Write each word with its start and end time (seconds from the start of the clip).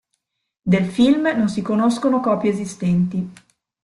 Del 0.63 0.85
film 0.89 1.27
non 1.35 1.47
si 1.47 1.61
conoscono 1.61 2.21
copie 2.21 2.49
esistenti. 2.49 3.31